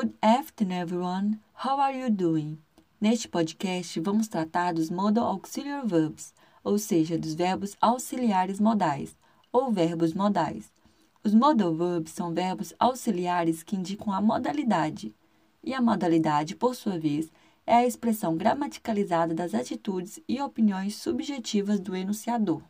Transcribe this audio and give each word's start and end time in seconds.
Good 0.00 0.14
afternoon, 0.22 0.78
everyone. 0.78 1.40
How 1.54 1.80
are 1.80 1.92
you 1.92 2.08
doing? 2.08 2.58
Neste 3.00 3.26
podcast, 3.26 3.98
vamos 3.98 4.28
tratar 4.28 4.72
dos 4.72 4.90
Modal 4.90 5.26
Auxiliary 5.26 5.88
Verbs, 5.88 6.32
ou 6.62 6.78
seja, 6.78 7.18
dos 7.18 7.34
verbos 7.34 7.76
auxiliares 7.80 8.60
modais, 8.60 9.16
ou 9.50 9.72
verbos 9.72 10.14
modais. 10.14 10.70
Os 11.24 11.34
modal 11.34 11.74
verbs 11.74 12.12
são 12.12 12.32
verbos 12.32 12.72
auxiliares 12.78 13.64
que 13.64 13.74
indicam 13.74 14.12
a 14.12 14.20
modalidade, 14.20 15.12
e 15.64 15.74
a 15.74 15.80
modalidade, 15.82 16.54
por 16.54 16.76
sua 16.76 16.96
vez, 16.96 17.28
é 17.66 17.74
a 17.74 17.84
expressão 17.84 18.36
gramaticalizada 18.36 19.34
das 19.34 19.52
atitudes 19.52 20.20
e 20.28 20.40
opiniões 20.40 20.94
subjetivas 20.94 21.80
do 21.80 21.96
enunciador. 21.96 22.62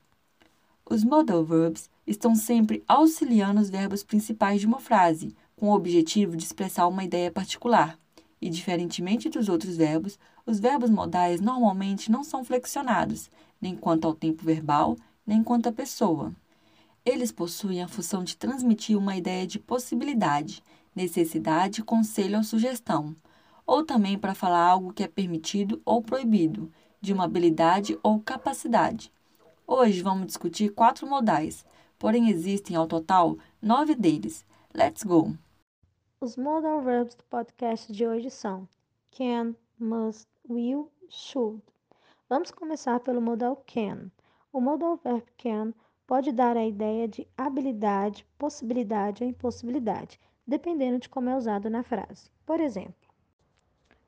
Os 0.89 1.05
modal 1.05 1.45
verbs 1.45 1.91
estão 2.07 2.35
sempre 2.35 2.83
auxiliando 2.89 3.61
os 3.61 3.69
verbos 3.69 4.03
principais 4.03 4.63
de 4.63 4.67
uma 4.67 4.81
frase, 4.81 5.37
com 5.59 5.71
o 5.71 5.75
objetivo 5.75 6.37
de 6.37 6.45
expressar 6.45 6.87
uma 6.87 7.05
ideia 7.05 7.31
particular. 7.31 7.99
E, 8.41 8.49
diferentemente 8.49 9.29
dos 9.29 9.49
outros 9.49 9.77
verbos, 9.77 10.19
os 10.47 10.61
verbos 10.61 10.89
modais 10.89 11.41
normalmente 11.41 12.11
não 12.11 12.23
são 12.23 12.45
flexionados, 12.45 13.29
nem 13.61 13.75
quanto 13.75 14.07
ao 14.07 14.15
tempo 14.15 14.45
verbal, 14.45 14.97
nem 15.27 15.43
quanto 15.43 15.69
à 15.69 15.73
pessoa. 15.73 16.33
Eles 17.05 17.33
possuem 17.33 17.83
a 17.83 17.89
função 17.89 18.23
de 18.23 18.37
transmitir 18.37 18.97
uma 18.97 19.17
ideia 19.17 19.47
de 19.47 19.59
possibilidade, 19.59 20.63
necessidade, 20.95 21.83
conselho 21.83 22.39
ou 22.39 22.45
sugestão, 22.45 23.17
ou 23.67 23.85
também 23.85 24.17
para 24.17 24.35
falar 24.35 24.65
algo 24.65 24.93
que 24.93 25.03
é 25.03 25.09
permitido 25.09 25.81
ou 25.85 26.01
proibido, 26.01 26.71
de 27.01 27.13
uma 27.13 27.25
habilidade 27.25 27.99
ou 28.03 28.21
capacidade. 28.21 29.13
Hoje 29.67 30.03
vamos 30.03 30.27
discutir 30.27 30.71
quatro 30.71 31.07
modais, 31.07 31.65
porém 31.99 32.31
existem 32.31 32.77
ao 32.77 32.87
total 32.87 33.37
nove 33.61 33.95
deles. 33.95 34.45
Let's 34.75 35.03
go! 35.03 35.37
Os 36.21 36.37
modal 36.37 36.83
verbs 36.83 37.15
do 37.15 37.23
podcast 37.27 37.93
de 37.93 38.05
hoje 38.05 38.29
são 38.29 38.69
can, 39.13 39.55
must, 39.79 40.29
will, 40.49 40.91
should. 41.09 41.63
Vamos 42.29 42.51
começar 42.51 42.99
pelo 42.99 43.23
modal 43.23 43.63
can. 43.65 44.11
O 44.53 44.61
modal 44.61 44.97
verb 44.97 45.25
can 45.37 45.73
pode 46.09 46.33
dar 46.33 46.57
a 46.57 46.67
ideia 46.67 47.07
de 47.07 47.25
habilidade, 47.37 48.27
possibilidade 48.37 49.23
ou 49.23 49.31
impossibilidade, 49.31 50.19
dependendo 50.45 50.99
de 50.99 51.09
como 51.09 51.31
é 51.31 51.37
usado 51.37 51.71
na 51.71 51.85
frase. 51.85 52.29
Por 52.45 52.59
exemplo, 52.59 53.09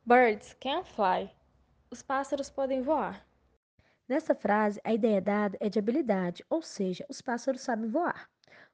Birds 0.05 0.53
can 0.55 0.83
fly. 0.83 1.31
Os 1.93 2.03
pássaros 2.03 2.51
podem 2.51 2.83
voar. 2.83 3.25
Nessa 4.09 4.35
frase, 4.35 4.81
a 4.83 4.93
ideia 4.93 5.21
dada 5.21 5.57
é 5.61 5.69
de 5.69 5.79
habilidade, 5.79 6.45
ou 6.51 6.61
seja, 6.61 7.07
os 7.09 7.23
pássaros 7.23 7.61
sabem 7.61 7.89
voar. 7.89 8.29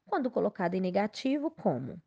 Quando 0.07 0.31
colocado 0.31 0.73
em 0.73 0.81
negativo, 0.81 1.51
como 1.51 2.01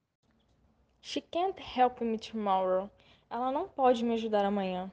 She 1.01 1.21
can't 1.21 1.59
help 1.59 2.01
me 2.01 2.17
tomorrow. 2.17 2.89
Ela 3.29 3.51
não 3.51 3.67
pode 3.67 4.03
me 4.03 4.13
ajudar 4.13 4.45
amanhã. 4.45 4.91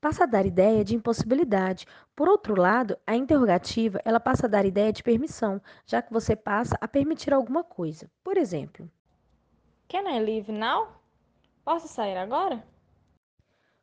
Passa 0.00 0.24
a 0.24 0.26
dar 0.26 0.44
ideia 0.46 0.84
de 0.84 0.94
impossibilidade. 0.94 1.86
Por 2.14 2.28
outro 2.28 2.54
lado, 2.60 2.98
a 3.06 3.16
interrogativa, 3.16 4.00
ela 4.04 4.20
passa 4.20 4.46
a 4.46 4.48
dar 4.50 4.64
ideia 4.66 4.92
de 4.92 5.02
permissão, 5.02 5.60
já 5.86 6.02
que 6.02 6.12
você 6.12 6.34
passa 6.36 6.76
a 6.80 6.88
permitir 6.88 7.32
alguma 7.32 7.64
coisa. 7.64 8.10
Por 8.22 8.36
exemplo, 8.36 8.90
Can 9.88 10.08
I 10.08 10.18
leave 10.20 10.50
now? 10.52 10.88
Posso 11.64 11.86
sair 11.88 12.16
agora? 12.16 12.64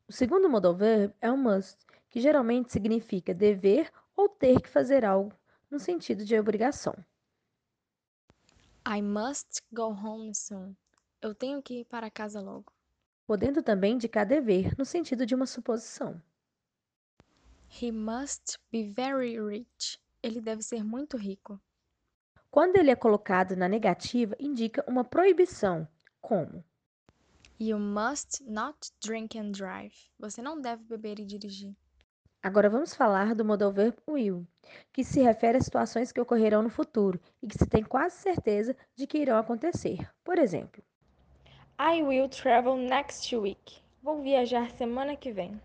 o 0.08 0.12
segundo 0.12 0.50
modal 0.50 0.76
verb 0.76 1.14
é 1.22 1.32
o 1.32 1.38
must, 1.38 1.86
que 2.10 2.20
geralmente 2.20 2.72
significa 2.72 3.34
dever 3.34 3.92
ou 4.16 4.28
ter 4.28 4.60
que 4.62 4.70
fazer 4.70 5.06
algo, 5.06 5.34
no 5.70 5.80
sentido 5.80 6.26
de 6.26 6.38
obrigação. 6.38 6.94
I 8.86 9.02
must 9.02 9.62
go 9.72 9.92
home 9.94 10.34
soon. 10.34 10.76
Eu 11.22 11.34
tenho 11.36 11.62
que 11.62 11.82
ir 11.82 11.86
para 11.86 12.10
casa 12.12 12.42
logo. 12.42 12.74
podendo 13.26 13.62
também 13.64 13.94
indicar 13.94 14.26
dever, 14.26 14.76
no 14.78 14.84
sentido 14.86 15.26
de 15.26 15.36
uma 15.36 15.46
suposição. 15.46 16.22
He 17.82 17.92
must 17.92 18.60
be 18.72 18.84
very 18.90 19.40
rich. 19.40 20.00
Ele 20.22 20.42
deve 20.42 20.62
ser 20.64 20.84
muito 20.84 21.16
rico. 21.18 21.62
Quando 22.52 22.78
ele 22.78 22.92
é 22.92 22.96
colocado 22.96 23.56
na 23.56 23.68
negativa, 23.68 24.36
indica 24.40 24.84
uma 24.88 25.04
proibição, 25.04 25.88
como 26.22 26.64
You 27.60 27.78
must 27.80 28.44
not 28.44 28.92
drink 29.04 29.38
and 29.38 29.52
drive. 29.52 29.94
Você 30.18 30.42
não 30.42 30.60
deve 30.60 30.84
beber 30.84 31.20
e 31.20 31.26
dirigir. 31.26 31.76
Agora 32.42 32.70
vamos 32.70 32.94
falar 32.96 33.36
do 33.36 33.46
modal 33.46 33.72
verb 33.72 33.98
will, 34.08 34.48
que 34.94 35.04
se 35.04 35.22
refere 35.22 35.58
a 35.58 35.62
situações 35.62 36.12
que 36.12 36.22
ocorrerão 36.22 36.62
no 36.64 36.70
futuro 36.70 37.20
e 37.42 37.48
que 37.48 37.58
se 37.58 37.68
tem 37.68 37.84
quase 37.84 38.18
certeza 38.18 38.76
de 38.96 39.06
que 39.08 39.18
irão 39.18 39.38
acontecer. 39.38 40.10
Por 40.24 40.38
exemplo, 40.40 40.84
I 41.80 42.04
will 42.04 42.30
travel 42.30 42.76
next 42.78 43.36
week. 43.36 43.82
Vou 44.04 44.22
viajar 44.22 44.70
semana 44.72 45.16
que 45.16 45.32
vem. 45.32 45.60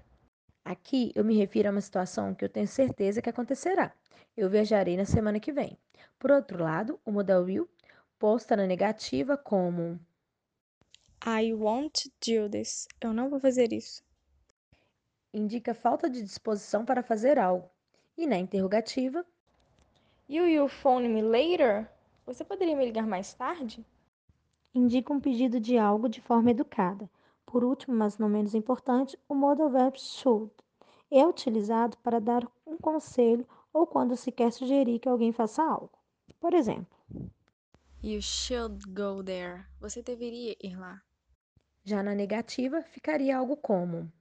aqui 0.64 1.12
eu 1.14 1.24
me 1.24 1.36
refiro 1.36 1.68
a 1.68 1.72
uma 1.72 1.80
situação 1.80 2.34
que 2.34 2.44
eu 2.44 2.48
tenho 2.48 2.66
certeza 2.68 3.20
que 3.20 3.28
acontecerá. 3.28 3.92
Eu 4.36 4.48
viajarei 4.48 4.96
na 4.96 5.04
semana 5.04 5.40
que 5.40 5.52
vem. 5.52 5.76
Por 6.18 6.30
outro 6.30 6.62
lado, 6.62 7.00
o 7.04 7.12
modal 7.12 7.42
will 7.42 7.68
posta 8.18 8.56
na 8.56 8.66
negativa 8.66 9.36
como 9.36 10.00
I 11.26 11.52
won't 11.52 12.10
do 12.20 12.48
this. 12.48 12.86
Eu 13.00 13.12
não 13.12 13.28
vou 13.28 13.40
fazer 13.40 13.72
isso. 13.72 14.02
indica 15.32 15.74
falta 15.74 16.08
de 16.08 16.22
disposição 16.22 16.84
para 16.84 17.02
fazer 17.02 17.38
algo. 17.38 17.68
E 18.16 18.26
na 18.26 18.38
interrogativa, 18.38 19.26
You 20.28 20.44
will 20.44 20.68
phone 20.68 21.08
me 21.08 21.22
later? 21.22 21.88
Você 22.26 22.44
poderia 22.44 22.76
me 22.76 22.84
ligar 22.86 23.06
mais 23.06 23.34
tarde? 23.34 23.84
Indica 24.74 25.12
um 25.12 25.20
pedido 25.20 25.60
de 25.60 25.78
algo 25.78 26.08
de 26.08 26.20
forma 26.20 26.50
educada. 26.50 27.08
Por 27.46 27.64
último, 27.64 27.96
mas 27.96 28.18
não 28.18 28.28
menos 28.28 28.54
importante, 28.54 29.18
o 29.28 29.34
modal 29.34 29.70
verb 29.70 29.98
should 29.98 30.50
é 31.10 31.24
utilizado 31.26 31.96
para 31.98 32.20
dar 32.20 32.44
um 32.66 32.76
conselho 32.76 33.46
ou 33.72 33.86
quando 33.86 34.16
se 34.16 34.30
quer 34.32 34.52
sugerir 34.52 34.98
que 34.98 35.08
alguém 35.08 35.32
faça 35.32 35.62
algo. 35.62 35.92
Por 36.40 36.52
exemplo, 36.54 36.96
You 38.02 38.20
should 38.22 38.84
go 38.92 39.22
there. 39.24 39.66
Você 39.80 40.02
deveria 40.02 40.56
ir 40.62 40.76
lá. 40.78 41.02
já 41.84 42.02
na 42.02 42.14
negativa 42.14 42.82
ficaria 42.82 43.36
algo 43.38 43.56
como 43.56 44.12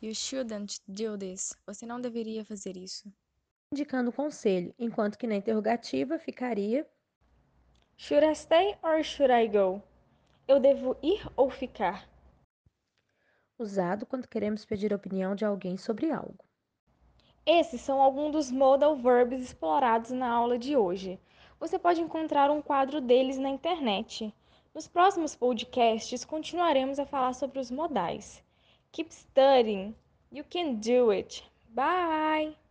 You 0.00 0.14
shouldn't 0.14 0.80
do 0.86 1.18
this. 1.18 1.56
Você 1.66 1.84
não 1.86 2.00
deveria 2.00 2.44
fazer 2.44 2.76
isso. 2.76 3.12
indicando 3.72 4.08
o 4.10 4.12
conselho, 4.12 4.74
enquanto 4.78 5.18
que 5.18 5.26
na 5.26 5.34
interrogativa 5.36 6.18
ficaria 6.18 6.86
Should 7.96 8.24
I 8.24 8.34
stay 8.34 8.76
or 8.82 9.02
should 9.02 9.32
I 9.32 9.46
go? 9.46 9.82
Eu 10.46 10.60
devo 10.60 10.96
ir 11.02 11.26
ou 11.36 11.50
ficar? 11.50 12.08
usado 13.58 14.04
quando 14.04 14.28
queremos 14.28 14.64
pedir 14.64 14.92
a 14.92 14.96
opinião 14.96 15.34
de 15.34 15.44
alguém 15.44 15.76
sobre 15.76 16.10
algo. 16.10 16.44
Esses 17.46 17.80
são 17.80 18.00
alguns 18.00 18.32
dos 18.32 18.50
modal 18.50 18.96
verbs 18.96 19.40
explorados 19.40 20.10
na 20.10 20.28
aula 20.28 20.58
de 20.58 20.76
hoje. 20.76 21.20
Você 21.60 21.78
pode 21.78 22.00
encontrar 22.00 22.50
um 22.50 22.62
quadro 22.62 23.00
deles 23.00 23.38
na 23.38 23.48
internet. 23.48 24.34
Nos 24.74 24.88
próximos 24.88 25.36
podcasts 25.36 26.24
continuaremos 26.24 26.98
a 26.98 27.06
falar 27.06 27.34
sobre 27.34 27.58
os 27.58 27.70
modais. 27.70 28.42
Keep 28.92 29.12
studying. 29.12 29.94
You 30.32 30.44
can 30.44 30.74
do 30.74 31.10
it. 31.10 31.44
Bye! 31.68 32.63